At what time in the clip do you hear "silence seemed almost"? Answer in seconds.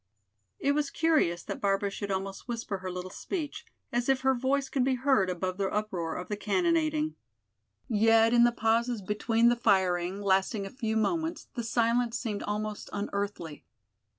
11.63-12.89